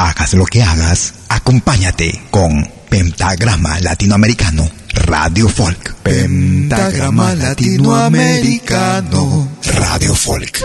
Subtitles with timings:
[0.00, 5.96] Hagas lo que hagas, acompáñate con Pentagrama Latinoamericano, Radio Folk.
[6.04, 10.62] Pentagrama Latinoamericano, Radio Folk.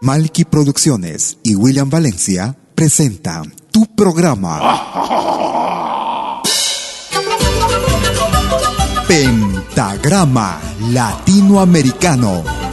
[0.00, 4.82] Malky Producciones y William Valencia presentan tu programa.
[9.06, 10.60] Pentagrama
[10.90, 12.65] Latinoamericano.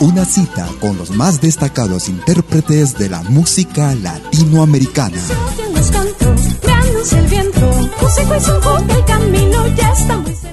[0.00, 5.18] Una cita con los más destacados intérpretes de la música latinoamericana.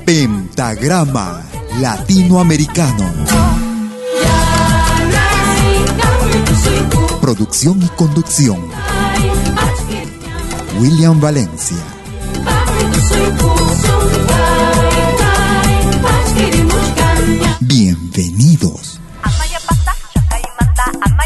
[0.05, 1.41] Pentagrama
[1.79, 3.09] Latinoamericano.
[7.19, 8.59] Producción y conducción.
[10.79, 11.77] William Valencia.
[17.59, 19.00] Bienvenidos.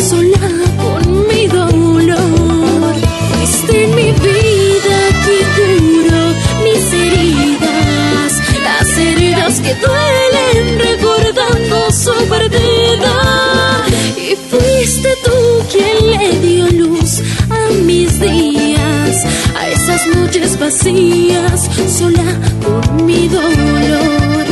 [0.00, 0.48] Sola
[0.82, 2.94] con mi dolor.
[3.30, 6.24] Fuiste mi vida quien curó
[6.64, 8.32] mis heridas,
[8.64, 13.84] las heridas que duelen recordando su perdida.
[14.16, 15.38] Y fuiste tú
[15.70, 17.20] quien le dio luz
[17.50, 19.24] a mis días,
[19.58, 22.24] a esas noches vacías, sola
[22.64, 24.46] con mi dolor.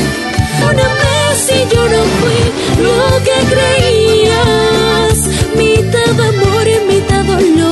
[0.74, 1.14] Perdóname
[1.46, 2.42] si yo no fui
[2.82, 4.73] lo que creías,
[5.74, 7.63] mitad amor mitad dolor,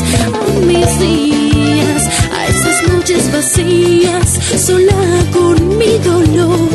[0.00, 6.68] a mis días, a esas noches vacías, sola con mi dolor.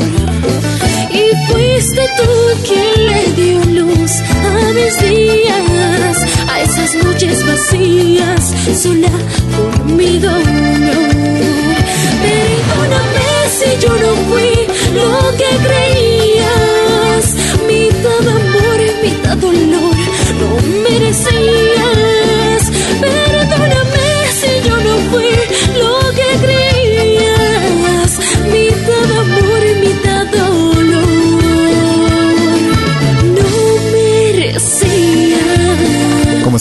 [1.12, 2.30] Y fuiste tú
[2.68, 6.18] quien le dio luz a mis días,
[6.50, 9.12] a esas noches vacías, sola
[9.56, 10.44] con mi dolor.
[12.24, 14.73] Perdóname si yo no fui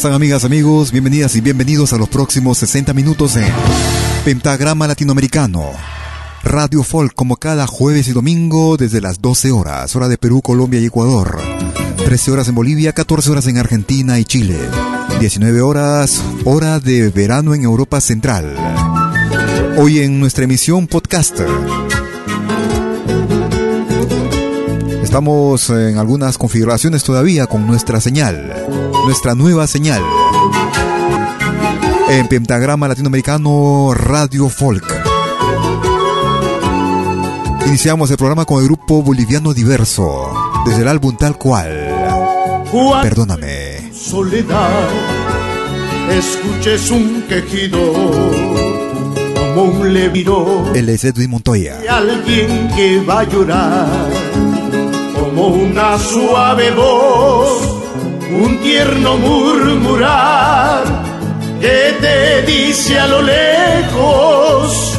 [0.02, 0.90] están amigas, amigos?
[0.90, 3.46] Bienvenidas y bienvenidos a los próximos 60 minutos de
[4.24, 5.70] Pentagrama Latinoamericano.
[6.42, 10.80] Radio Folk como cada jueves y domingo desde las 12 horas, hora de Perú, Colombia
[10.80, 11.38] y Ecuador.
[12.04, 14.58] 13 horas en Bolivia, 14 horas en Argentina y Chile.
[15.20, 18.56] 19 horas, hora de verano en Europa Central.
[19.76, 21.46] Hoy en nuestra emisión podcaster.
[25.12, 28.50] Estamos en algunas configuraciones todavía con nuestra señal,
[29.04, 30.02] nuestra nueva señal.
[32.08, 34.86] En Pentagrama Latinoamericano Radio Folk.
[37.66, 40.32] Iniciamos el programa con el grupo boliviano diverso.
[40.64, 41.68] Desde el álbum tal cual.
[43.02, 43.92] Perdóname.
[43.92, 44.88] Soledad,
[46.10, 47.92] escuches un quejido
[49.36, 50.72] como un leviro.
[50.74, 51.80] Él es Edwin Montoya.
[51.86, 54.31] alguien que va a llorar
[55.46, 57.62] una suave voz,
[58.30, 60.84] un tierno murmurar
[61.60, 64.98] que te dice a lo lejos,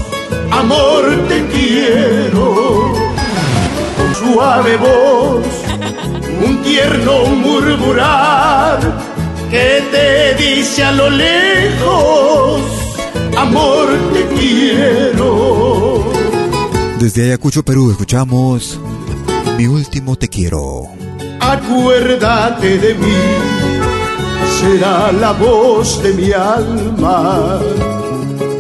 [0.51, 2.94] amor te quiero,
[3.98, 5.45] con suave voz,
[6.46, 8.80] un tierno murmurar
[9.50, 12.62] que te dice a lo lejos,
[13.38, 16.12] amor te quiero.
[17.00, 18.80] Desde Ayacucho, Perú, escuchamos
[19.57, 20.88] Mi último te quiero.
[21.39, 23.21] Acuérdate de mí,
[24.59, 27.59] será la voz de mi alma,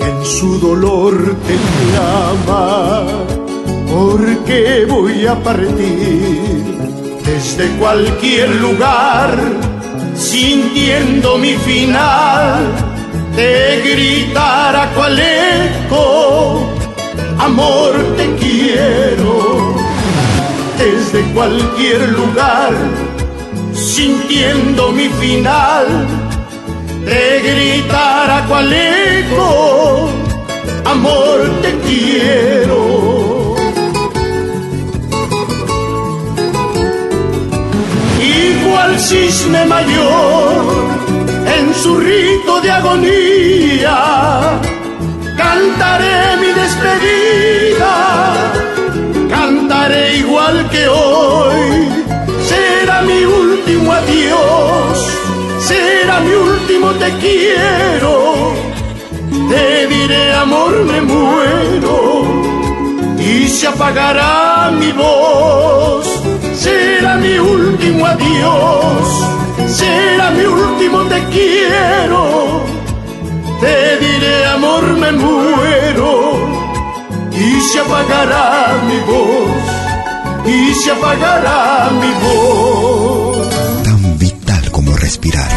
[0.01, 1.15] en su dolor
[1.47, 1.55] te
[1.93, 3.03] llama,
[3.91, 6.63] porque voy a partir
[7.25, 9.37] desde cualquier lugar,
[10.15, 12.71] sintiendo mi final,
[13.35, 16.69] de gritar a cual eco,
[17.39, 19.82] amor te quiero,
[20.77, 22.73] desde cualquier lugar,
[23.73, 25.87] sintiendo mi final,
[27.43, 30.09] gritar a cual eco,
[30.85, 33.55] amor te quiero.
[38.21, 40.63] Igual cisne mayor
[41.57, 43.97] en su rito de agonía,
[45.37, 48.42] cantaré mi despedida,
[49.91, 51.89] igual que hoy,
[52.47, 54.97] será mi último adiós,
[55.59, 58.53] será mi último te quiero,
[59.49, 62.23] te diré amor me muero.
[63.19, 66.05] Y se apagará mi voz,
[66.53, 69.05] será mi último adiós,
[69.67, 72.63] será mi último te quiero,
[73.59, 76.62] te diré amor me muero
[77.43, 83.83] y se apagará mi voz, y se apagará mi voz.
[83.83, 85.49] Tan vital como respirar.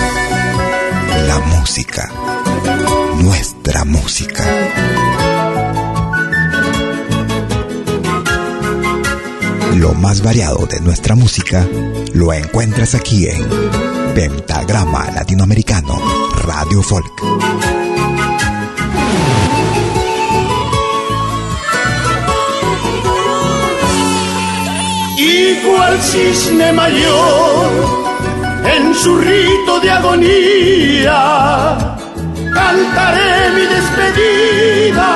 [1.28, 2.10] La música.
[3.20, 4.44] Nuestra música.
[9.76, 11.66] Lo más variado de nuestra música
[12.14, 13.46] lo encuentras aquí en
[14.14, 16.00] Pentagrama Latinoamericano
[16.46, 17.65] Radio Folk.
[25.86, 27.70] Igual cisne mayor
[28.74, 31.78] en su rito de agonía,
[32.52, 35.10] cantaré mi despedida,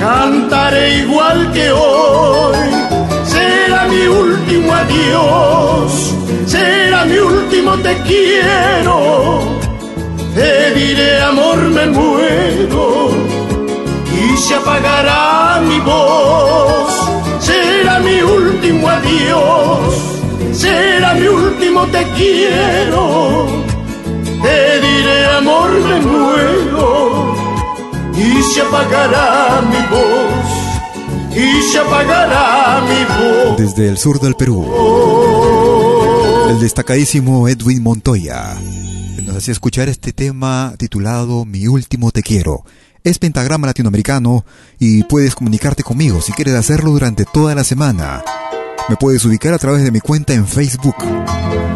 [0.00, 2.58] cantaré igual que hoy,
[3.24, 6.14] será mi último adiós,
[6.44, 9.40] será mi último te quiero,
[10.34, 13.08] te diré amor me muero
[14.12, 16.92] y se apagará mi voz,
[17.40, 18.47] será mi último
[18.98, 19.94] adiós,
[20.52, 23.46] será mi último te quiero,
[24.42, 27.34] te diré amor me muero
[28.16, 33.58] y se apagará mi voz, y se apagará mi voz.
[33.58, 34.66] Desde el sur del Perú,
[36.50, 38.56] el destacadísimo Edwin Montoya
[39.28, 42.64] nos hacía escuchar este tema titulado Mi último te quiero.
[43.04, 44.44] Es pentagrama latinoamericano
[44.78, 48.24] y puedes comunicarte conmigo si quieres hacerlo durante toda la semana.
[48.88, 50.96] Me puedes ubicar a través de mi cuenta en Facebook.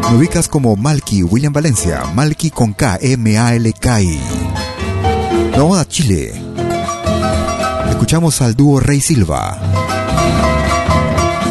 [0.09, 4.19] Me ubicas como Malky William Valencia, Malky con K, M-A-L-K-I.
[5.55, 6.33] Vamos a Chile.
[7.89, 9.59] Escuchamos al dúo Rey Silva.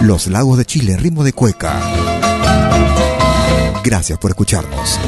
[0.03, 1.81] Los Lagos de Chile, ritmo de cueca.
[3.85, 4.99] Gracias por escucharnos.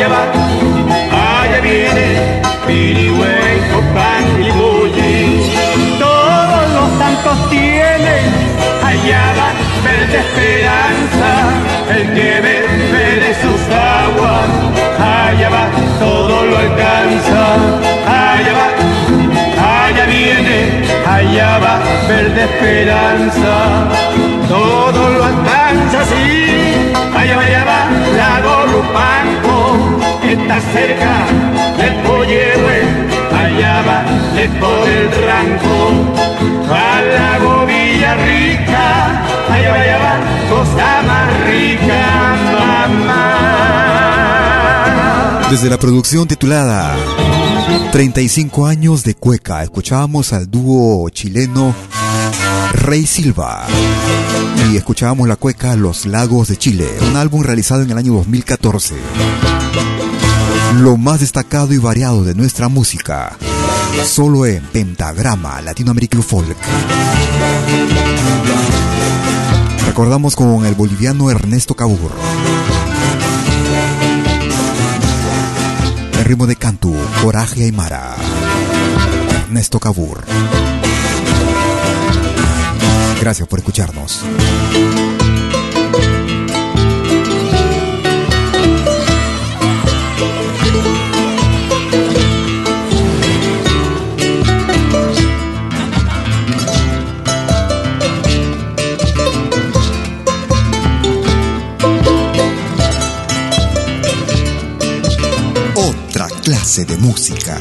[0.00, 5.52] allá va, allá viene, Pirihuey, Copán, Piribuyi.
[5.98, 8.24] Todos los santos tienen,
[8.82, 9.48] allá va,
[9.84, 11.30] verde esperanza,
[11.94, 14.48] el que bebe de sus aguas,
[14.98, 17.42] allá va, todo lo alcanza,
[18.06, 21.78] allá va, allá viene, allá va,
[22.08, 23.88] verde esperanza,
[24.48, 25.59] todo lo alcanza.
[45.50, 46.96] Desde la producción titulada
[47.92, 51.74] 35 años de cueca, escuchábamos al dúo chileno
[52.72, 53.66] Rey Silva.
[54.72, 59.59] Y escuchábamos la cueca Los Lagos de Chile, un álbum realizado en el año 2014.
[60.78, 63.36] Lo más destacado y variado de nuestra música,
[64.04, 66.56] solo en Pentagrama Latinoamérica Folk.
[69.86, 72.12] Recordamos con el boliviano Ernesto Cabur.
[76.18, 78.14] El ritmo de Cantu, Coraje Aymara.
[79.42, 80.24] Ernesto Cabur.
[83.20, 84.20] Gracias por escucharnos.
[106.70, 107.58] Clase de música.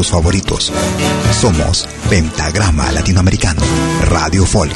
[0.00, 0.72] Tus favoritos.
[1.30, 3.60] Somos Pentagrama Latinoamericano,
[4.04, 4.74] Radio Folk.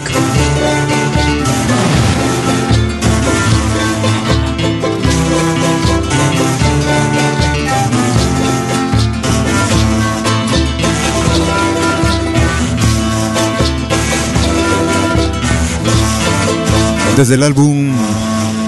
[17.16, 17.94] Desde el álbum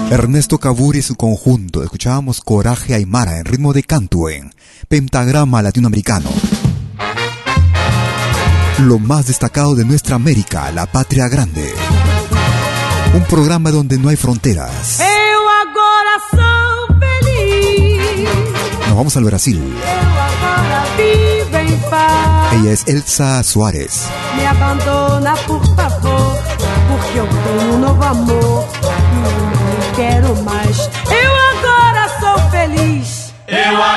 [0.09, 4.56] Ernesto Cabur y su conjunto, escuchábamos Coraje Aymara en ritmo de canto en
[4.87, 6.29] Pentagrama Latinoamericano.
[8.79, 11.73] Lo más destacado de nuestra América, la patria grande.
[13.13, 15.01] Un programa donde no hay fronteras.
[15.01, 16.13] Eu agora
[17.19, 18.29] feliz.
[18.87, 19.61] Nos vamos al Brasil.
[21.51, 22.53] Em paz.
[22.53, 24.07] Ella es Elsa Suárez.
[24.37, 26.37] Me abandona, por favor,
[26.87, 28.67] porque eu tenho um novo amor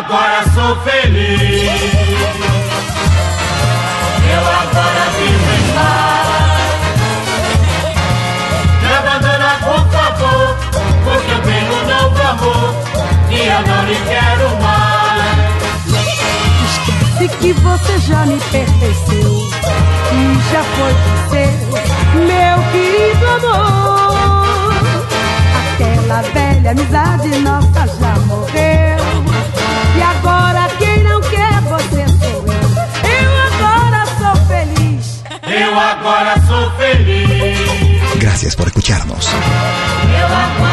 [0.01, 1.41] agora sou feliz.
[4.33, 6.71] Eu agora vivo em paz.
[8.83, 10.47] Me abandona, por favor,
[11.05, 12.69] porque eu tenho um novo amor
[13.31, 15.41] e eu não lhe quero mais.
[16.71, 19.31] Esquece que você já me pertenceu
[20.13, 20.19] e
[20.51, 21.45] já foi você,
[22.15, 24.73] meu querido amor.
[25.61, 28.60] Aquela velha amizade nossa já morreu.
[30.31, 32.69] Agora quem não quer você sou eu.
[33.11, 35.23] Eu agora sou feliz.
[35.43, 37.59] Eu agora sou feliz.
[38.17, 39.27] Gracias por escucharnos.
[39.27, 40.70] Eu agora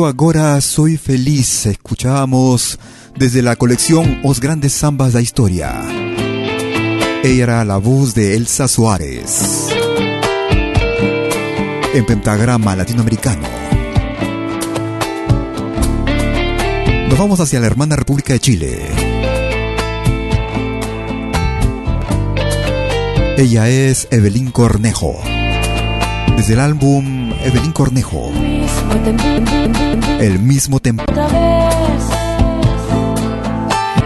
[0.00, 1.66] Eu agora soy feliz.
[1.66, 2.78] Escuchábamos
[3.18, 5.74] desde la colección Os Grandes Zambas da Historia.
[7.22, 9.68] Ella era la voz de Elsa Suárez.
[11.92, 13.46] En pentagrama latinoamericano.
[17.10, 18.88] Nos vamos hacia la hermana República de Chile.
[23.36, 25.20] Ella es Evelyn Cornejo.
[26.38, 28.32] Desde el álbum Evelyn Cornejo.
[30.20, 31.02] El mismo tempo.
[31.08, 32.10] Otra vez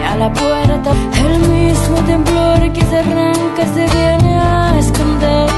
[0.09, 0.91] a la puerta,
[1.25, 5.49] el mismo temblor que se arranca se viene a esconder.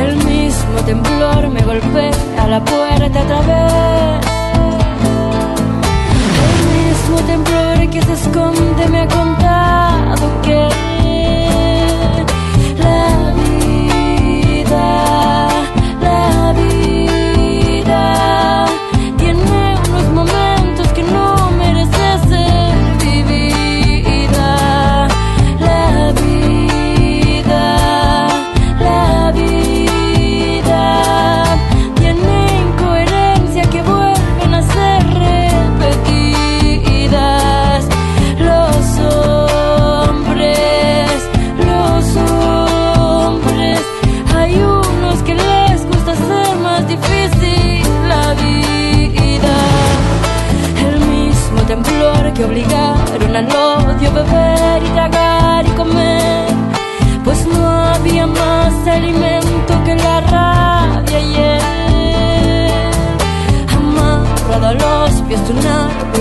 [0.00, 2.10] El mismo temblor me golpea
[2.42, 4.26] a la puerta otra vez.
[6.46, 10.68] El mismo temblor que se esconde me ha contado que
[12.78, 14.84] la vida,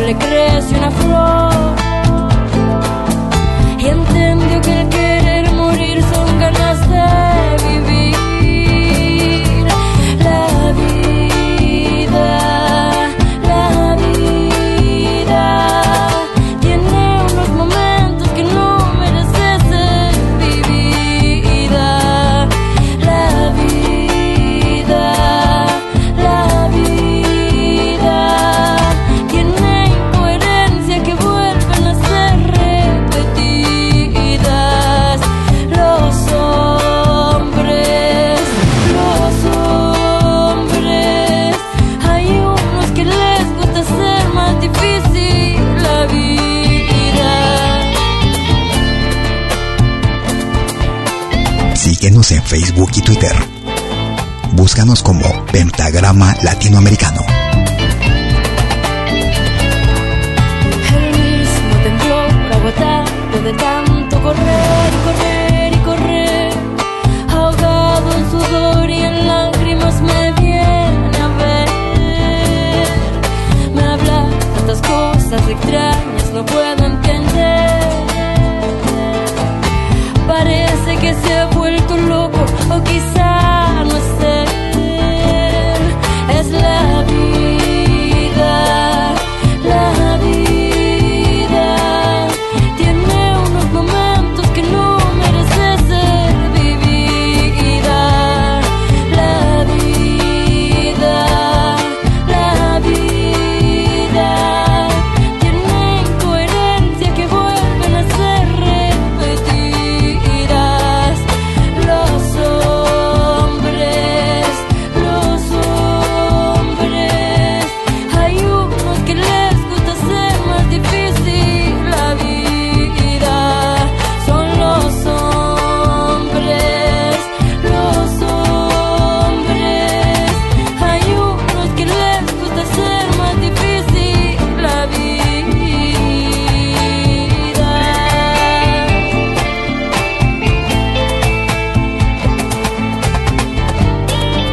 [0.08, 0.14] le
[52.48, 53.36] Facebook y Twitter.
[54.54, 57.20] Búscanos como Pentagrama Latinoamericano.
[60.96, 66.54] El mismo temblor agotado de tanto correr y correr y correr,
[67.30, 71.70] ahogado en sudor y en lágrimas me viene a ver.
[73.76, 77.28] Me habla tantas cosas extrañas, no puedo entender.
[80.26, 81.47] Parece que se
[82.80, 83.57] ha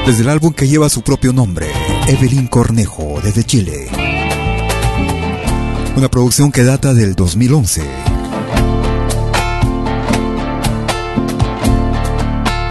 [0.07, 1.67] Desde el álbum que lleva su propio nombre,
[2.09, 3.89] Evelyn Cornejo, desde Chile.
[5.97, 7.83] Una producción que data del 2011.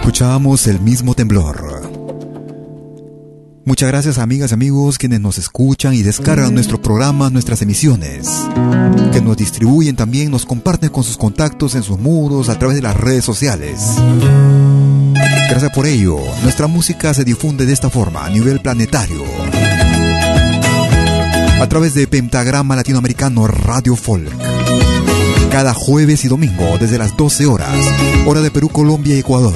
[0.01, 1.91] Escuchábamos el mismo temblor.
[3.65, 8.27] Muchas gracias amigas y amigos quienes nos escuchan y descargan nuestro programa, nuestras emisiones,
[9.11, 12.83] que nos distribuyen también, nos comparten con sus contactos en sus muros a través de
[12.83, 13.79] las redes sociales.
[15.53, 19.23] Gracias por ello, nuestra música se difunde de esta forma a nivel planetario.
[21.61, 24.31] A través de Pentagrama Latinoamericano Radio Folk.
[25.51, 27.77] Cada jueves y domingo desde las 12 horas,
[28.25, 29.53] hora de Perú, Colombia y Ecuador.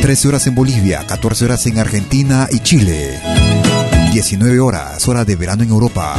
[0.00, 3.20] 13 horas en Bolivia, 14 horas en Argentina y Chile.
[4.14, 6.16] 19 horas, hora de verano en Europa.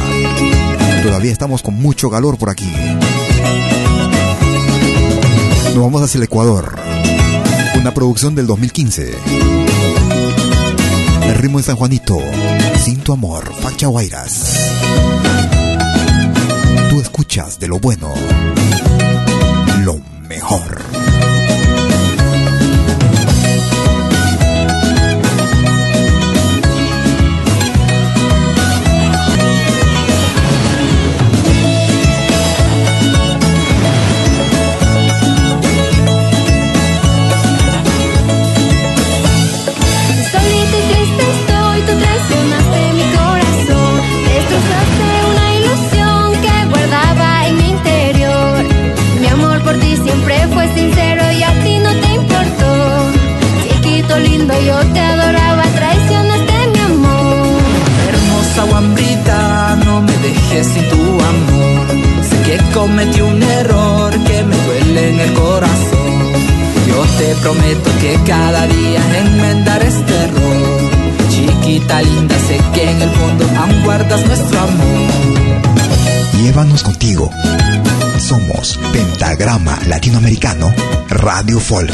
[1.02, 2.72] Todavía estamos con mucho calor por aquí.
[5.74, 6.91] Nos vamos hacia el Ecuador.
[7.82, 9.12] Una producción del 2015.
[11.24, 12.16] El ritmo de San Juanito.
[12.78, 14.56] Sin tu amor, Facha Guairas.
[16.88, 18.14] Tú escuchas de lo bueno.
[19.84, 20.91] Lo mejor.
[60.64, 61.86] Sin tu amor.
[62.28, 66.32] Sé que cometí un error que me duele en el corazón.
[66.88, 70.90] Yo te prometo que cada día enmendar este error.
[71.30, 75.10] Chiquita linda, sé que en el fondo aún guardas nuestro amor.
[76.42, 77.30] Llévanos contigo.
[78.18, 80.72] Somos Pentagrama Latinoamericano
[81.08, 81.92] Radio Folk.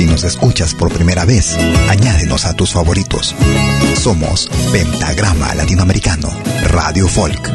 [0.00, 1.56] Escuchas por primera vez,
[1.88, 3.32] añádenos a tus favoritos.
[3.94, 6.36] Somos Pentagrama Latinoamericano,
[6.70, 7.52] Radio Folk.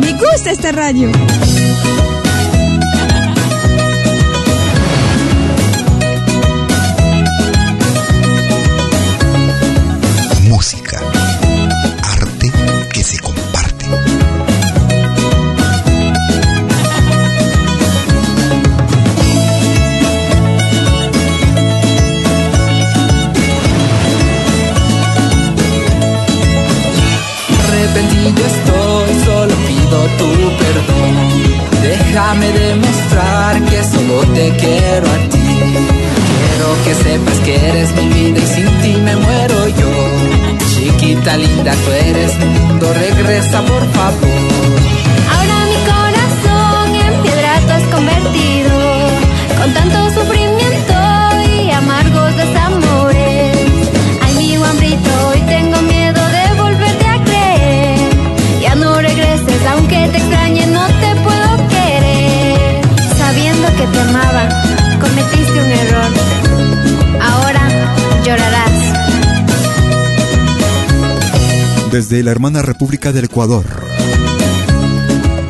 [0.00, 1.10] Me gusta este radio.
[43.66, 44.81] Por favor.
[71.92, 73.66] Desde la hermana República del Ecuador.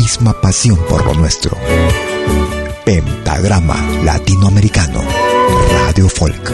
[0.05, 1.57] misma pasión por lo nuestro.
[2.85, 5.01] Pentagrama Latinoamericano,
[5.71, 6.51] Radio Folk.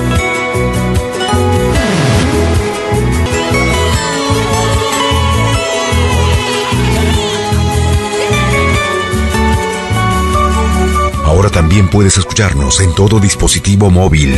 [11.26, 14.34] Ahora también puedes escucharnos en todo dispositivo móvil.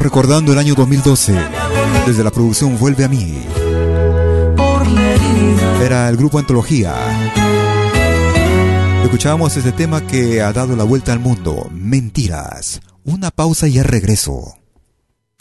[0.00, 1.34] Recordando el año 2012,
[2.06, 3.38] desde la producción Vuelve a mí.
[5.82, 6.94] Era el grupo Antología.
[9.02, 12.80] Escuchábamos este tema que ha dado la vuelta al mundo, Mentiras.
[13.04, 14.58] Una pausa y al regreso.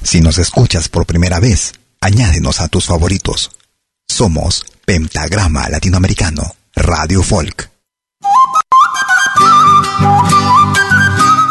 [0.01, 3.51] Si nos escuchas por primera vez, añádenos a tus favoritos.
[4.07, 6.43] Somos Pentagrama Latinoamericano,
[6.75, 7.69] Radio Folk.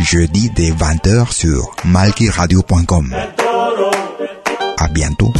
[0.00, 3.14] Jeudi dès 20h sur malkiradio.com.
[4.76, 5.32] À bientôt.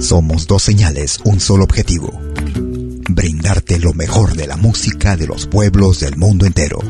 [0.00, 2.10] Somos dos señales, un solo objetivo.
[3.08, 6.80] Brindarte lo mejor de la música de los pueblos del mundo entero.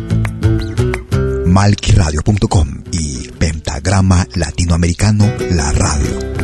[1.44, 6.29] Malquiradio.com y Pentagrama Latinoamericano, la radio.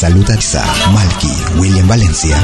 [0.00, 2.34] Saluda Isa, Malky, William Valencia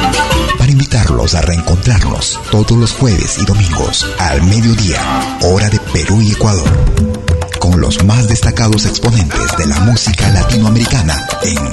[0.58, 5.00] para invitarlos a reencontrarnos todos los jueves y domingos al mediodía,
[5.40, 6.68] hora de Perú y Ecuador,
[7.58, 11.72] con los más destacados exponentes de la música latinoamericana en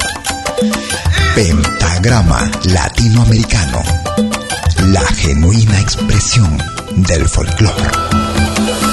[1.36, 3.84] Pentagrama Latinoamericano,
[4.86, 6.63] la genuina expresión
[6.96, 8.23] del folclore.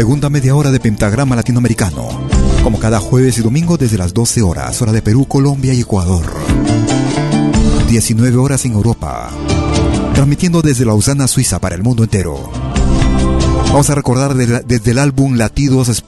[0.00, 2.08] Segunda media hora de Pentagrama Latinoamericano.
[2.62, 6.24] Como cada jueves y domingo desde las 12 horas, hora de Perú, Colombia y Ecuador.
[7.86, 9.28] 19 horas en Europa.
[10.14, 12.50] Transmitiendo desde Lausana, Suiza para el mundo entero.
[13.68, 16.02] Vamos a recordar desde el álbum Latidos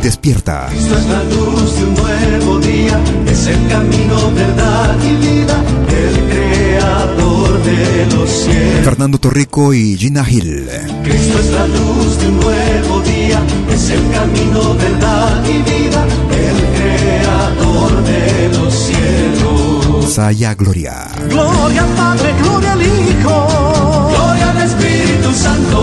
[0.00, 0.68] Despierta.
[0.70, 6.49] Cristo es la luz de un nuevo día, es el camino, verdad y vida, el
[6.70, 8.84] creador de los cielos.
[8.84, 10.68] Fernando Torrico y Gina Hill.
[11.02, 13.40] Cristo es la luz de un nuevo día,
[13.72, 16.04] es el camino, verdad y vida,
[16.46, 20.12] el creador de los cielos.
[20.12, 21.08] Saya Gloria.
[21.28, 25.78] Gloria al Padre, gloria al Hijo, gloria al Espíritu Santo,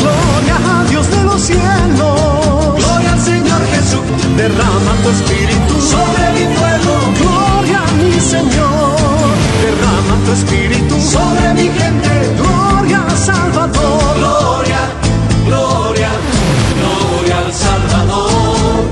[0.00, 6.44] gloria a Dios de los cielos, gloria al Señor Jesús, derrama tu espíritu sobre mi
[6.54, 8.65] pueblo, gloria a mi Señor,
[10.36, 10.94] espíritu.
[11.00, 14.82] Sobre mi gente, gloria al Salvador, gloria,
[15.48, 16.10] gloria,
[16.80, 18.90] gloria al Salvador,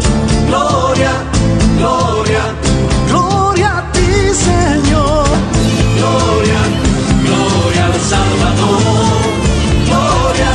[0.50, 1.12] gloria,
[1.78, 2.44] gloria,
[3.08, 4.10] gloria a ti
[4.48, 5.26] Señor,
[5.98, 6.60] gloria,
[7.26, 9.20] gloria al Salvador,
[9.90, 10.52] gloria,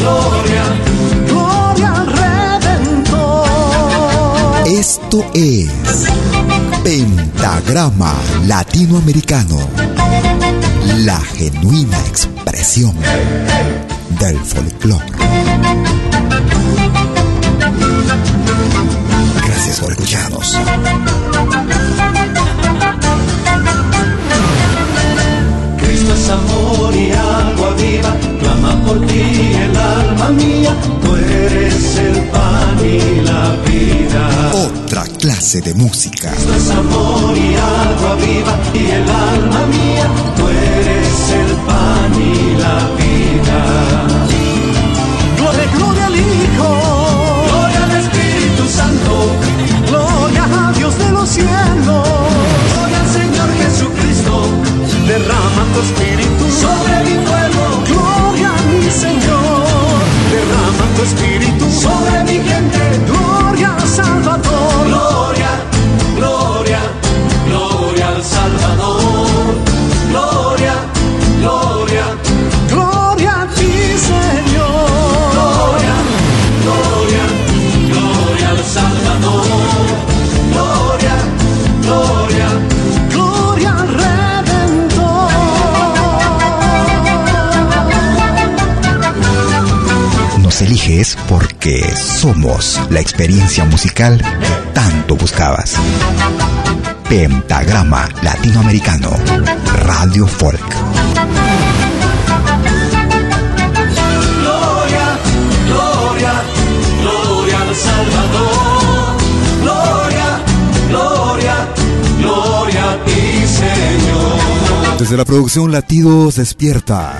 [0.00, 0.64] gloria,
[1.30, 3.46] gloria al Redentor.
[4.66, 5.68] Esto es
[6.82, 8.12] Pentagrama
[8.46, 9.56] Latinoamericano,
[11.04, 12.94] la genuina expresión
[14.20, 15.04] del folclore.
[19.46, 20.58] Gracias por escucharnos.
[25.78, 26.30] Cristo es
[26.96, 27.63] y agua
[28.64, 34.52] clama por ti el alma mía, tú eres el pan y la vida.
[34.52, 36.30] Otra clase de música.
[36.30, 40.06] Cristo es amor y agua viva, y el alma mía,
[40.36, 43.60] tú eres el pan y la vida.
[45.36, 46.68] Gloria, gloria al Hijo,
[47.48, 49.12] gloria al Espíritu Santo,
[49.88, 52.08] gloria a Dios de los cielos,
[52.74, 54.46] gloria al Señor Jesucristo,
[55.06, 57.83] derrama tu espíritu sobre mi pueblo,
[58.94, 65.50] Señor, derrama tu espíritu sobre mi gente, gloria al Salvador, gloria,
[66.16, 66.80] gloria,
[67.48, 69.54] gloria al Salvador,
[90.84, 95.76] Eliges porque somos la experiencia musical que tanto buscabas.
[97.08, 99.08] Pentagrama Latinoamericano
[99.86, 100.60] Radio Folk.
[104.40, 105.18] Gloria,
[105.68, 106.42] gloria,
[107.00, 109.16] gloria al Salvador.
[109.62, 110.40] Gloria,
[110.90, 111.68] gloria,
[112.18, 114.98] gloria a ti, Señor.
[114.98, 117.16] Desde la producción Latidos Despierta.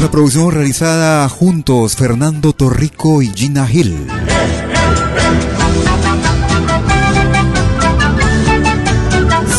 [0.00, 4.06] Una producción realizada juntos Fernando Torrico y Gina Hill.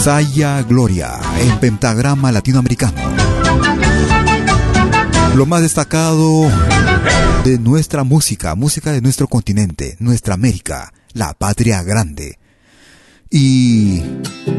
[0.04, 3.00] Saya Gloria en Pentagrama Latinoamericano.
[5.36, 6.50] Lo más destacado
[7.44, 12.41] de nuestra música, música de nuestro continente, nuestra América, la patria grande.
[13.34, 14.04] Y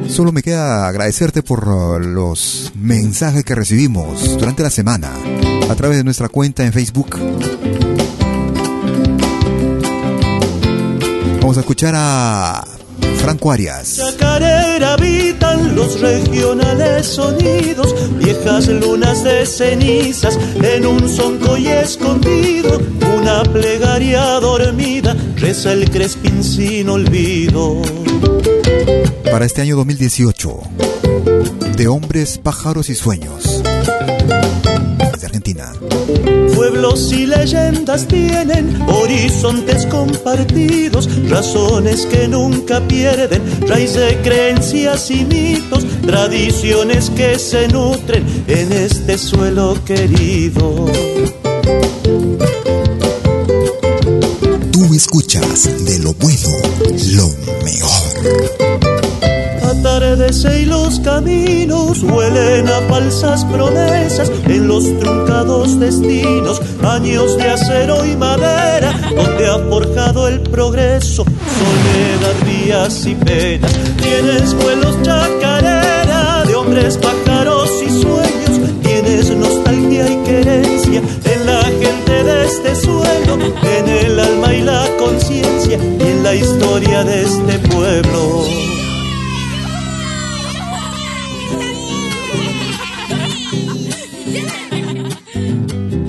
[0.08, 5.12] solo me queda agradecerte por uh, los mensajes que recibimos durante la semana
[5.68, 7.18] a través de nuestra cuenta en Facebook.
[11.42, 12.64] Vamos a escuchar a
[13.18, 13.98] Franco Arias.
[13.98, 22.80] Chacarera habitan los regionales sonidos, viejas lunas de cenizas en un sonco y escondido,
[23.18, 27.82] una plegaria dormida, reza el crespín sin olvido.
[29.30, 30.60] Para este año 2018,
[31.76, 33.62] de hombres, pájaros y sueños.
[35.12, 35.72] Desde Argentina.
[36.54, 45.84] Pueblos y leyendas tienen horizontes compartidos, razones que nunca pierden, raíz de creencias y mitos,
[46.02, 50.86] tradiciones que se nutren en este suelo querido.
[54.82, 56.48] Tú escuchas de lo bueno,
[57.12, 57.28] lo
[57.62, 58.02] mejor.
[59.62, 68.04] Atardece y los caminos huelen a falsas promesas en los truncados destinos, años de acero
[68.04, 73.72] y madera, donde ha forjado el progreso, soledad, días y penas.
[74.02, 82.24] Tienes vuelos chacarera de hombres, pájaros y sueños, tienes nostalgia y querencia en la gente
[82.24, 84.11] de este suelo, en el
[86.32, 88.46] la historia de este pueblo.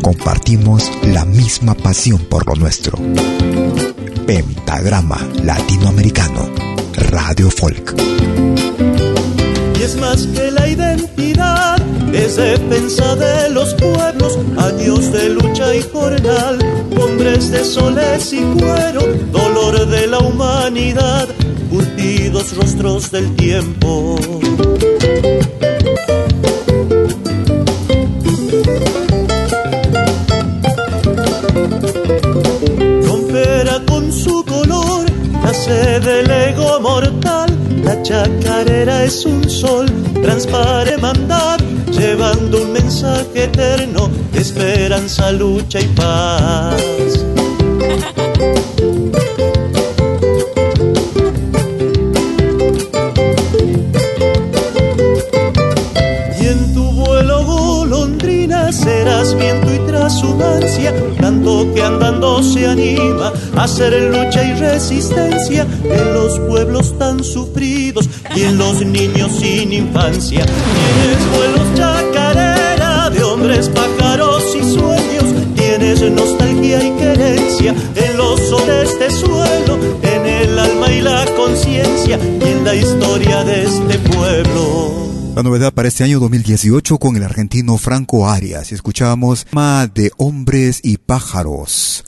[0.01, 2.97] Compartimos la misma pasión por lo nuestro.
[4.25, 6.49] Pentagrama Latinoamericano,
[7.11, 7.93] Radio Folk.
[9.77, 11.72] Y es más que la identidad,
[12.13, 16.59] es defensa de los pueblos, años de lucha y jornal,
[17.01, 19.01] hombres de soles y cuero,
[19.31, 21.27] dolor de la humanidad,
[21.71, 24.19] curtidos rostros del tiempo.
[33.05, 35.05] Rompera con su color,
[35.41, 37.49] nace del ego mortal,
[37.83, 39.87] la chacarera es un sol,
[40.21, 41.62] transparente mandar,
[42.03, 46.81] llevando un mensaje eterno de esperanza, lucha y paz.
[56.41, 63.63] Y en tu vuelo golondrina serás viento y transhumancia, canto que andando se anima a
[63.63, 70.43] hacer lucha y resistencia en los pueblos tan sufridos y en los niños sin infancia.
[70.45, 71.92] Tienes vuelos chacarera
[85.35, 88.71] La novedad para este año 2018 con el argentino Franco Arias.
[88.71, 92.03] Y escuchábamos más de hombres y pájaros.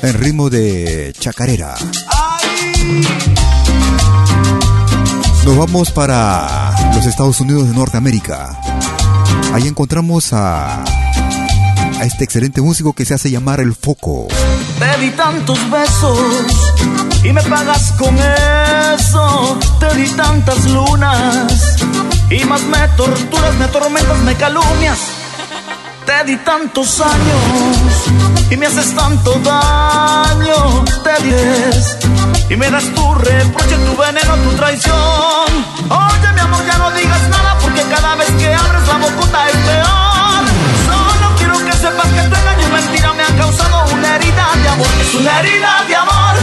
[0.00, 1.74] En ritmo de chacarera.
[5.44, 8.58] Nos vamos para los Estados Unidos de Norteamérica.
[9.52, 10.82] Ahí encontramos a,
[12.06, 14.28] este excelente músico que se hace llamar El Foco.
[14.78, 16.18] Te di tantos besos
[17.22, 19.58] y me pagas con eso.
[19.80, 21.76] Te di tantas lunas
[22.30, 24.98] y más me torturas, me atormentas, me calumnias.
[26.04, 30.84] Te di tantos años y me haces tanto daño.
[31.02, 31.96] Te dices
[32.50, 34.94] y me das tu reproche, tu veneno, tu traición.
[35.88, 39.56] Oye, mi amor, ya no digas nada porque cada vez que abres la bocota es
[39.56, 40.03] peor.
[41.84, 44.86] Sepas que tu engaño y mentira me han causado una herida de amor.
[45.02, 46.34] Es una herida de amor,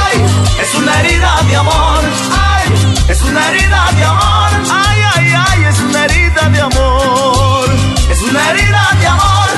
[0.00, 0.24] ay,
[0.58, 2.00] es una herida de amor,
[2.32, 7.68] ay, es una herida de amor, ay, ay, ay, es una herida de amor,
[8.10, 9.48] es una herida de amor,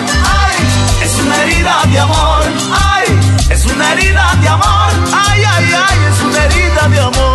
[0.42, 0.56] ay,
[1.04, 2.44] es una herida de amor,
[2.90, 3.06] ay,
[3.48, 4.90] es una herida de amor,
[5.24, 7.27] ay, ay, ay, es una herida de amor.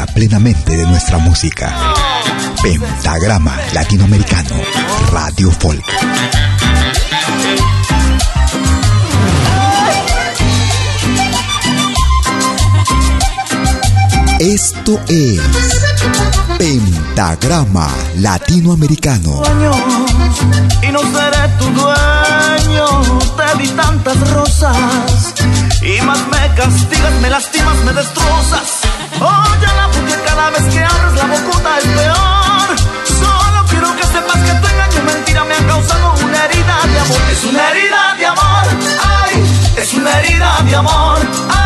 [0.00, 1.74] Disfruta plenamente de nuestra música.
[2.62, 4.56] Pentagrama Latinoamericano,
[5.10, 5.84] Radio Folk.
[14.38, 15.40] Esto es
[16.58, 17.88] Pentagrama
[18.18, 19.42] Latinoamericano.
[20.82, 22.86] y no seré tu dueño.
[23.36, 25.34] Te di tantas rosas
[25.82, 28.80] y más me castigas, me lastimas, me destrozas.
[29.18, 29.79] Porque
[30.40, 32.68] cada vez que abres la bocota es peor.
[33.20, 37.20] Solo quiero que sepas que tu engaño mentira me han causado una herida de amor.
[37.32, 38.66] Es una herida de amor,
[39.18, 39.34] ay,
[39.76, 41.18] es una herida de amor,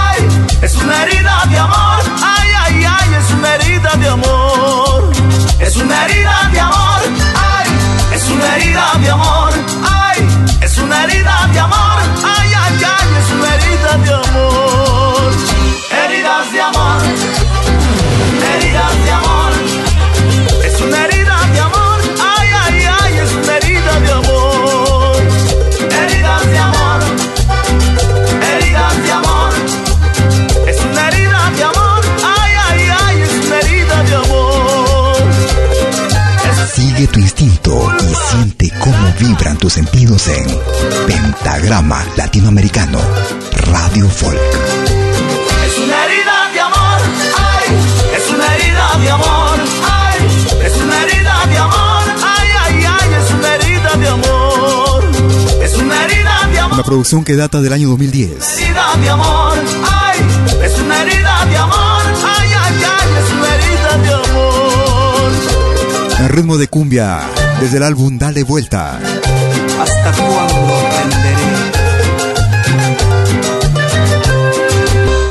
[0.03, 0.18] ay,
[0.62, 2.01] es una herida de amor,
[2.33, 5.12] ay, ay, ay, es una herida de amor,
[5.61, 7.03] es una herida de amor,
[7.53, 7.68] ay,
[8.16, 9.53] es una herida de amor,
[10.03, 10.18] ay,
[10.62, 11.99] es una herida de amor,
[12.37, 15.33] ay, ay, ay, es una herida de amor,
[16.03, 17.03] heridas de amor,
[37.45, 40.47] Instinto y siente cómo vibran tus sentidos en
[41.07, 42.99] Pentagrama Latinoamericano,
[43.67, 44.39] Radio Folk.
[44.41, 47.01] Es una herida de amor,
[47.37, 49.59] ay, es una herida de amor,
[49.93, 50.27] ay,
[50.65, 55.05] es una herida de amor, ay, ay, ay, es una herida de amor,
[55.63, 58.59] es una herida de amor, Una producción que data del año 2010.
[58.59, 59.53] herida de amor,
[59.93, 60.19] ay,
[60.65, 61.94] es una herida de amor,
[66.19, 67.21] En ritmo de cumbia,
[67.61, 68.99] desde el álbum Dale Vuelta.
[68.99, 71.35] ¿Hasta cuándo aprenderé?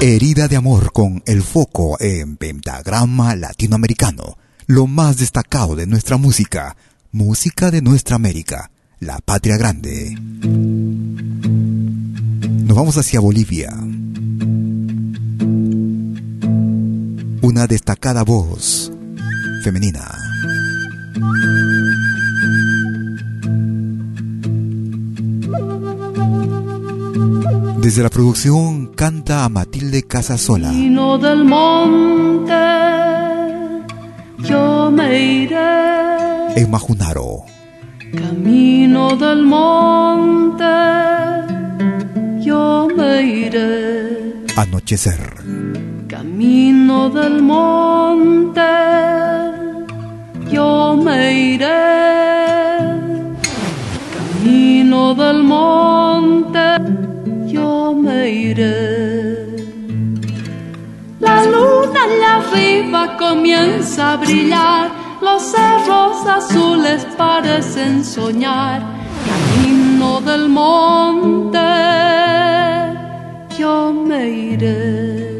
[0.01, 4.38] Herida de amor con el foco en pentagrama latinoamericano.
[4.67, 6.75] Lo más destacado de nuestra música.
[7.11, 8.69] Música de nuestra América.
[8.99, 10.17] La patria grande.
[12.65, 13.71] Nos vamos hacia Bolivia.
[17.41, 18.91] Una destacada voz
[19.63, 20.22] femenina.
[27.84, 30.69] Desde la producción canta a Matilde Casasola.
[30.69, 32.53] Camino del monte,
[34.39, 36.55] yo me iré.
[36.55, 37.43] Emma Junaro.
[38.15, 40.63] Camino del monte,
[42.39, 44.34] yo me iré.
[44.55, 45.36] Anochecer.
[46.07, 48.61] Camino del monte,
[50.53, 51.19] yo me
[51.53, 51.81] iré.
[54.15, 56.65] Camino del monte,
[57.47, 59.47] yo me iré.
[61.19, 64.91] La luna allá arriba comienza a brillar,
[65.21, 68.81] los cerros azules parecen soñar.
[69.29, 71.69] Camino del monte,
[73.57, 75.33] yo me iré.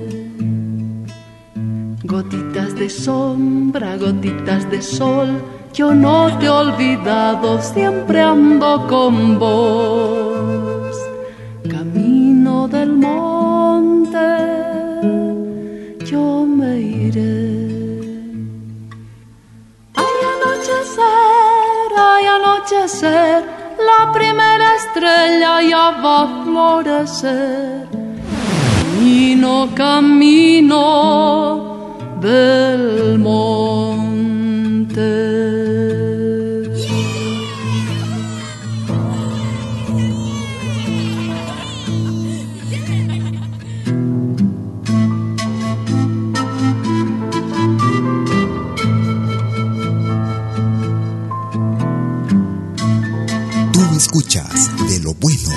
[2.78, 5.42] De sombra, gotitas de sol,
[5.74, 10.98] yo no te he olvidado, siempre ando con vos.
[11.70, 14.18] Camino del monte,
[16.04, 18.02] yo me iré.
[19.94, 23.44] Ay, anochecer, ay, anochecer,
[23.78, 27.88] la primera estrella ya va a florecer.
[28.82, 31.73] Camino, camino
[32.24, 33.44] del monte.
[53.74, 55.50] Tú escuchas de lo bueno,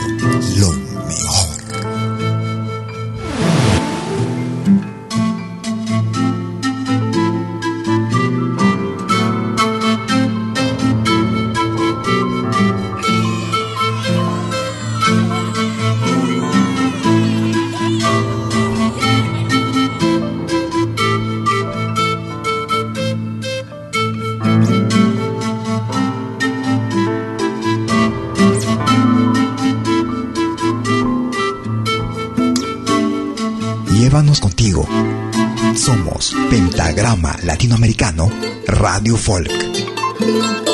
[35.74, 38.30] Somos Pentagrama Latinoamericano
[38.66, 40.65] Radio Folk.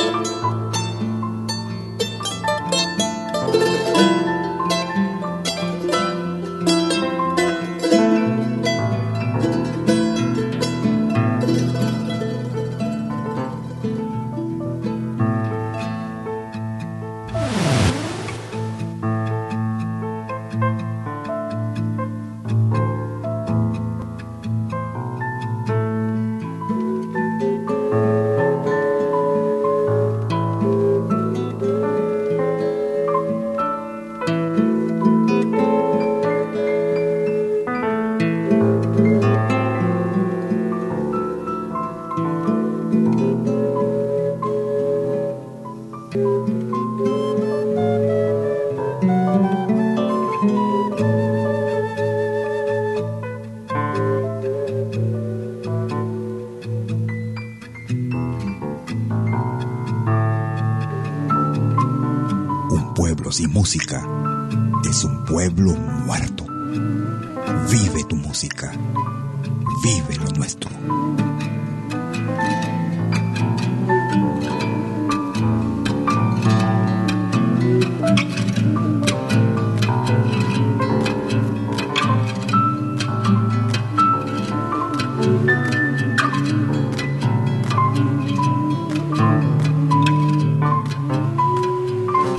[69.83, 70.71] Vive lo nuestro.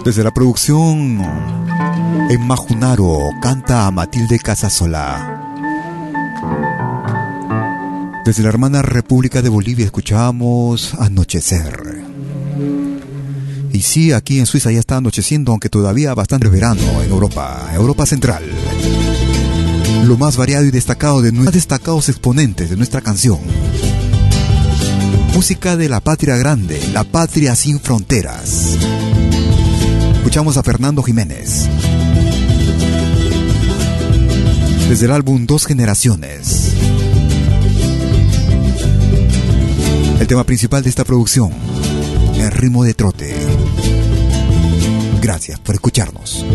[0.03, 1.21] Desde la producción
[2.29, 5.32] en Majunaro canta a Matilde Casasola.
[8.25, 12.03] Desde la hermana República de Bolivia escuchamos Anochecer.
[13.73, 18.05] Y sí, aquí en Suiza ya está anocheciendo, aunque todavía bastante verano en Europa, Europa
[18.05, 18.43] Central.
[20.05, 23.39] Lo más variado y destacado de nuestros destacados exponentes de nuestra canción.
[25.33, 28.77] Música de la patria grande, la patria sin fronteras.
[30.15, 31.67] Escuchamos a Fernando Jiménez.
[34.87, 36.73] Desde el álbum Dos Generaciones.
[40.23, 41.51] El tema principal de esta producción,
[42.35, 43.35] el ritmo de trote.
[45.21, 46.45] Gracias por escucharnos.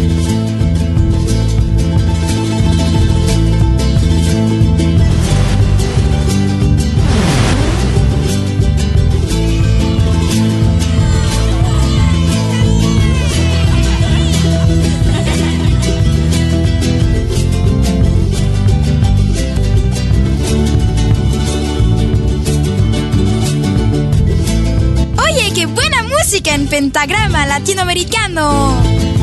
[26.78, 29.17] Pentagrama latinoamericano.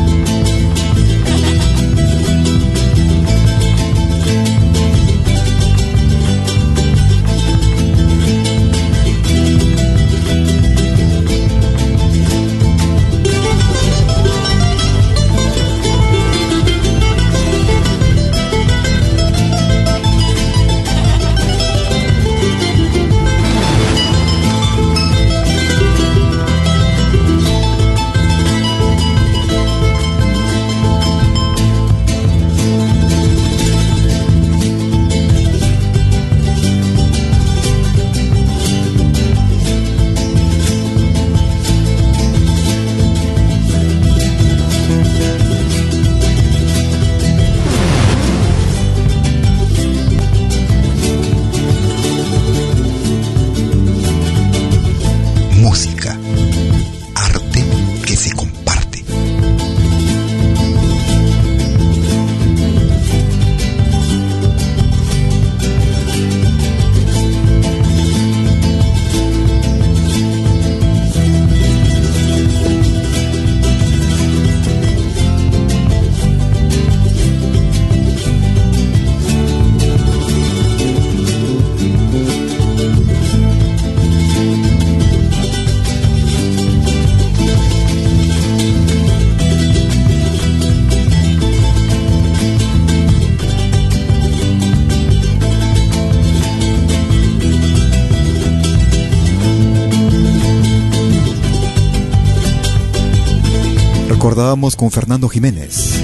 [104.76, 106.02] Con Fernando Jiménez.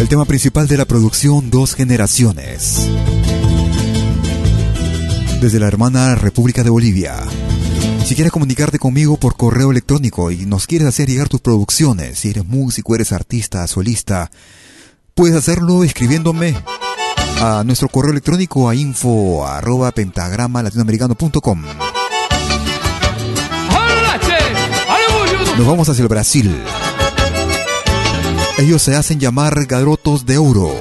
[0.00, 2.88] El tema principal de la producción Dos Generaciones.
[5.40, 7.14] Desde la hermana República de Bolivia.
[8.04, 12.30] Si quieres comunicarte conmigo por correo electrónico y nos quieres hacer llegar tus producciones, si
[12.30, 14.32] eres músico, eres artista, solista,
[15.14, 16.56] puedes hacerlo escribiéndome
[17.40, 21.62] a nuestro correo electrónico a info arroba pentagrama latinoamericano.com.
[25.56, 26.64] Nos vamos hacia el Brasil.
[28.58, 30.74] Ellos se hacen llamar garotos de ouro.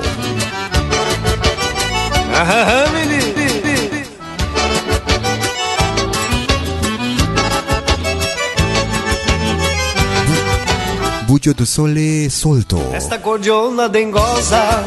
[11.27, 12.79] Bucho de Sole solto.
[12.95, 14.83] Esta cordiona dengosa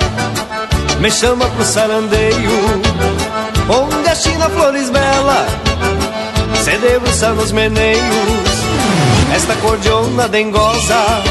[1.01, 2.51] me chama pro sarandeio,
[3.69, 5.47] onde a China flores bela
[6.65, 8.66] se debruça nos meneios.
[9.37, 11.23] Esta cordiona dengosa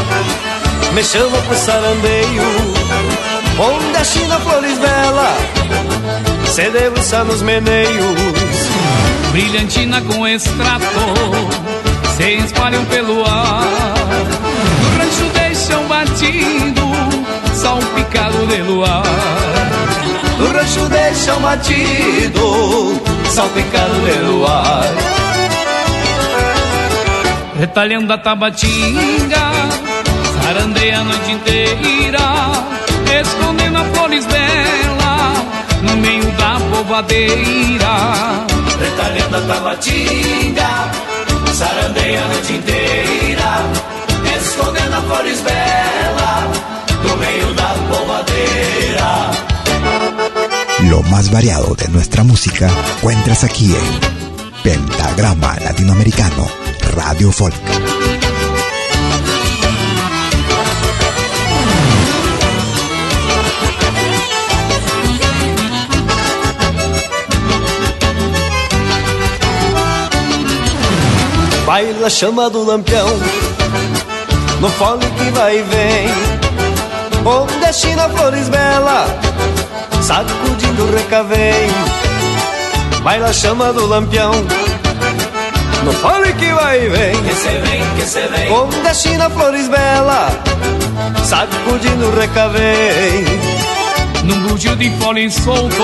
[0.94, 2.44] me chama pro sarandeio
[3.58, 5.36] Onde a China flores bela
[6.54, 8.22] se debruça nos meneios.
[9.32, 10.86] Brilhantina com extrato
[12.16, 13.96] se espalham pelo ar.
[14.82, 16.82] No rancho deixam batido
[17.56, 19.04] salpicado de luar.
[20.38, 23.02] No rancho deixam batido
[23.32, 25.25] salpicado de luar
[27.58, 29.52] retalhando a tabatinga,
[30.44, 32.26] sarandeia a noite inteira,
[33.22, 35.34] escondendo a flores bela
[35.84, 38.46] no meio da povadeira.
[38.80, 40.70] Retalhando a tabatinga,
[41.54, 43.50] sarandeia a noite inteira,
[44.38, 46.48] escondendo a flores bela
[47.04, 49.32] no meio da povadeira.
[50.90, 56.65] Lo más variado de nuestra música encuentras aquí en Pentagrama Latinoamericano
[56.96, 57.56] Radio Folk.
[71.66, 73.08] Baila chama do lampião
[74.62, 76.08] No fole que vai e vem
[77.26, 79.08] Onde a China flores bela
[80.02, 81.70] Sacudindo o recavém
[83.04, 84.32] Baila chama do lampião
[85.86, 87.24] No fole que vai e vem.
[87.24, 88.52] Que se vem, que se vem.
[88.52, 90.30] Onde a China flores bela
[91.24, 93.24] Sacudindo o recavém
[94.24, 95.84] Num bugio de fole solto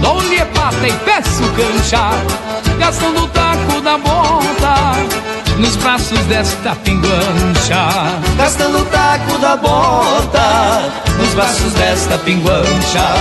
[0.00, 2.10] Dou-lhe pata e peço cancha
[2.78, 4.94] Gastando o taco da bota
[5.58, 7.88] Nos braços desta pinguancha
[8.36, 13.14] Gastando o taco da bota Nos braços desta pinguancha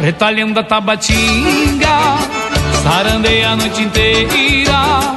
[0.00, 2.41] Retalhando a tabatinga
[2.82, 5.16] Sarandeia a noite inteira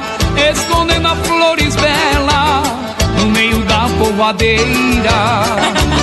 [0.50, 2.62] Escondendo a flores bela
[3.18, 5.18] No meio da povoadeira.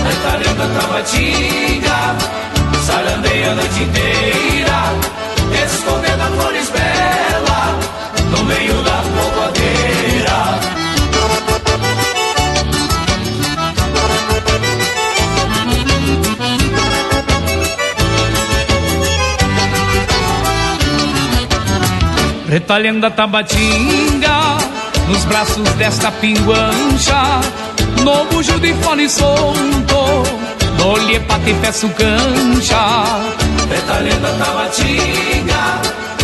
[0.08, 2.16] Retalhando a tabatinga
[2.86, 4.94] Sarandeia a noite inteira
[5.66, 7.80] Escondendo a flores bela
[8.30, 8.93] No meio da
[22.54, 24.58] Retalhando a tabatinga
[25.08, 27.42] Nos braços desta pinguancha
[28.04, 30.24] No bujo de fole solto
[30.78, 33.06] Dou-lhe pata e peço cancha
[33.68, 35.82] Retalhando a tabatinga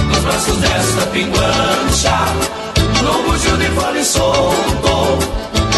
[0.08, 2.18] Nos braços desta pinguancha
[3.02, 5.18] No bujo de fole solto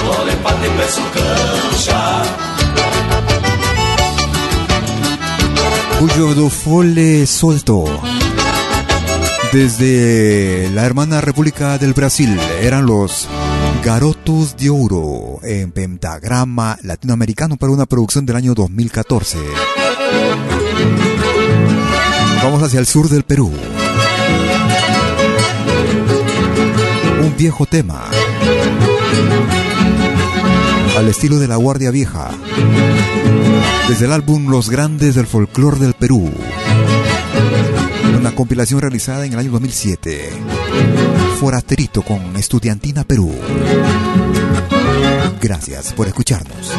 [0.04, 2.24] Dou-lhe pata e peço cancha
[5.98, 8.11] Bujo do Fole Solto.
[9.54, 13.28] Desde la hermana República del Brasil eran los
[13.84, 19.40] Garotos de Oro en pentagrama latinoamericano para una producción del año 2014.
[22.42, 23.52] Vamos hacia el sur del Perú.
[27.22, 28.06] Un viejo tema.
[30.98, 32.30] Al estilo de la Guardia Vieja.
[33.90, 36.32] Desde el álbum Los Grandes del Folclor del Perú.
[38.36, 40.30] Compilación realizada en el año 2007.
[41.40, 43.34] Forasterito con Estudiantina Perú.
[45.42, 46.72] Gracias por escucharnos.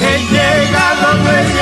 [0.00, 1.59] He llegado,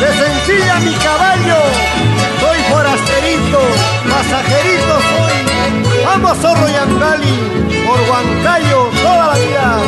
[0.00, 1.60] De sencilla mi caballo,
[2.40, 3.60] soy forasterito,
[4.10, 6.04] pasajerito soy.
[6.04, 7.38] Vamos Zorro y Angali,
[7.86, 9.80] por Huancayo toda la vida.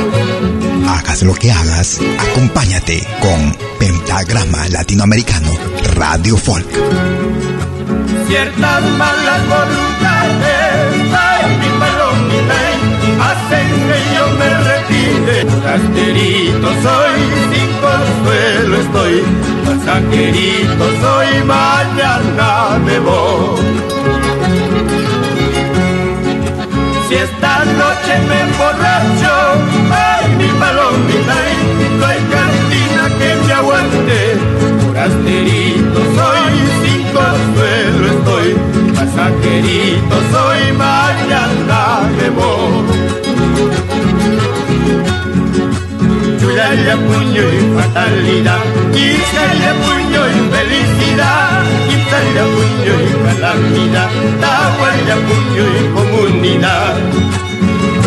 [0.89, 2.01] Hagas lo que hagas,
[2.31, 5.53] acompáñate con Pentagrama Latinoamericano
[5.95, 7.48] Radio Folk.
[8.29, 12.61] Ciertas malas voluntades, ay mi palomita,
[13.27, 15.37] hacen que yo me retire.
[15.51, 17.17] Forasterito soy,
[17.51, 19.15] sin consuelo estoy,
[19.65, 23.65] pasajerito soy, mañana me voy.
[27.09, 28.88] Si esta noche me emborracho,
[40.29, 42.89] pasajerito soy, mañana me voy.
[46.41, 48.63] Chulaya, puño y fatalidad,
[48.93, 54.11] Quisaya, puño y felicidad, Quisaya, puño y calamidad,
[54.41, 56.97] Tahuaya, puño y comunidad.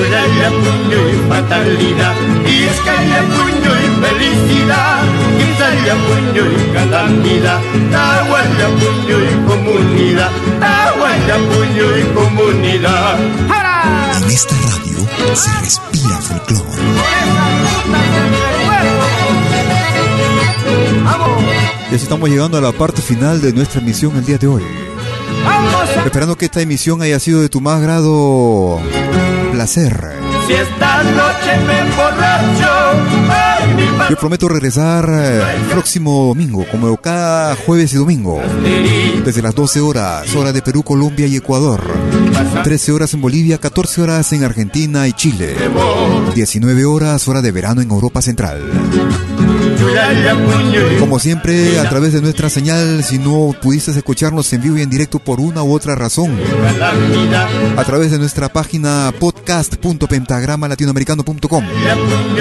[0.01, 2.15] Chulaya, Iscaya, puño y fatalidad,
[2.47, 5.03] Iscaya, puño y felicidad,
[5.37, 13.19] Iscaya, puño y calamidad, Tahuaya, puño y comunidad, Tahuaya, puño y comunidad.
[14.17, 16.81] En esta radio se respira folclore.
[21.91, 24.63] Ya estamos llegando a la parte final de nuestra emisión el día de hoy.
[26.03, 28.79] Esperando que esta emisión haya sido de tu más grado
[29.62, 29.93] placer.
[30.47, 31.82] Si esta noche me
[34.09, 38.41] Yo prometo regresar el eh, próximo domingo, como cada jueves y domingo,
[39.24, 41.84] desde las 12 horas, hora de Perú, Colombia y Ecuador.
[42.64, 45.55] 13 horas en Bolivia, 14 horas en Argentina y Chile.
[46.34, 48.64] 19 horas, hora de verano en Europa Central.
[50.99, 54.89] Como siempre, a través de nuestra señal, si no pudiste escucharnos en vivo y en
[54.89, 56.38] directo por una u otra razón,
[57.77, 61.65] a través de nuestra página podcast.pentagramalatinoamericano.com,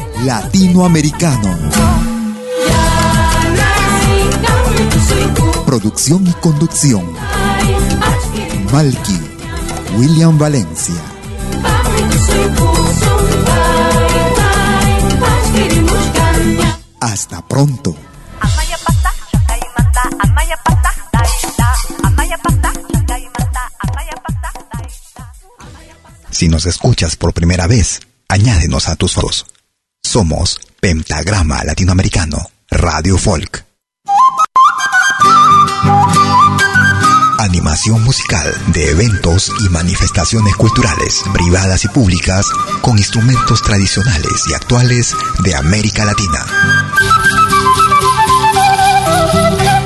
[0.25, 1.57] Latinoamericano.
[5.65, 7.11] Producción y conducción.
[8.71, 9.19] Malky,
[9.97, 10.95] William Valencia.
[16.99, 17.95] Hasta pronto.
[26.29, 29.50] Si nos escuchas por primera vez, añádenos a tus fotos.
[30.11, 32.37] Somos Pentagrama Latinoamericano,
[32.69, 33.63] Radio Folk.
[37.39, 42.45] Animación musical de eventos y manifestaciones culturales, privadas y públicas,
[42.81, 46.45] con instrumentos tradicionales y actuales de América Latina.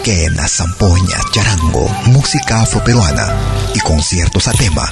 [0.03, 3.31] Quenas, zampoñas, charango, música afroperuana
[3.75, 4.91] y conciertos a tema.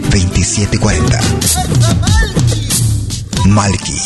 [0.11, 1.19] 2740.
[3.47, 3.97] Malki,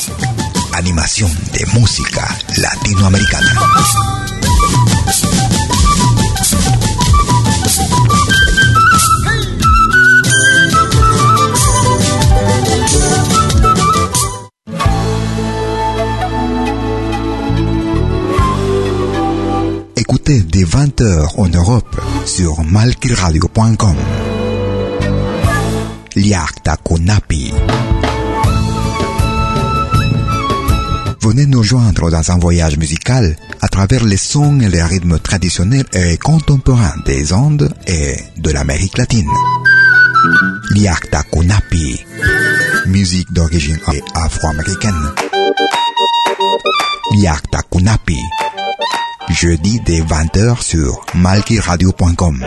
[0.73, 2.27] animación de música
[2.57, 3.53] latinoamericana.
[19.95, 23.95] Écoutez des 20h en Europe sur malkiradio.com.
[26.15, 27.53] Liakta Kunapi.
[31.21, 35.85] Venez nous joindre dans un voyage musical à travers les sons et les rythmes traditionnels
[35.93, 39.29] et contemporains des Andes et de l'Amérique latine.
[40.71, 42.05] Liakta Kunapi.
[42.87, 43.79] Musique d'origine
[44.13, 45.11] afro-américaine.
[47.13, 48.17] Liakta Kunapi
[49.29, 52.45] jeudi dès 20h sur malkiradio.com.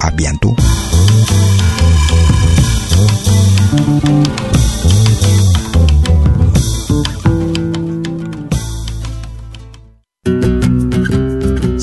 [0.00, 0.56] À bientôt.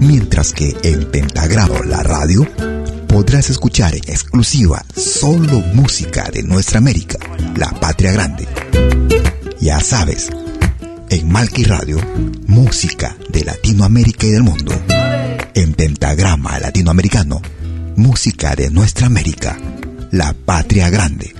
[0.00, 2.46] Mientras que en Pentagrama La Radio
[3.08, 7.18] podrás escuchar en exclusiva solo música de nuestra América,
[7.56, 8.48] la patria grande.
[9.60, 10.30] Ya sabes,
[11.10, 11.98] en Malqui Radio,
[12.46, 14.72] música de Latinoamérica y del mundo.
[15.54, 17.42] En Pentagrama Latinoamericano,
[17.96, 19.58] música de nuestra América,
[20.10, 21.39] la patria grande.